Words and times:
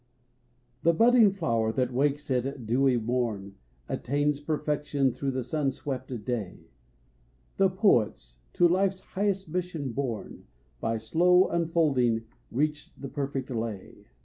The 0.81 0.95
budding 0.95 1.31
flower 1.31 1.71
that 1.73 1.93
wakes 1.93 2.31
at 2.31 2.65
dewy 2.65 2.97
morn 2.97 3.57
Attains 3.87 4.39
perfection 4.39 5.11
through 5.11 5.29
the 5.29 5.43
sun 5.43 5.69
swept 5.69 6.25
day, 6.25 6.71
And 7.59 7.75
poets, 7.77 8.39
to 8.53 8.67
life's 8.67 9.01
highest 9.01 9.49
mission 9.49 9.91
born, 9.91 10.47
By 10.79 10.97
slow 10.97 11.49
unfolding 11.49 12.25
reach 12.49 12.95
the 12.95 13.09
perfect 13.09 13.51
lay. 13.51 14.07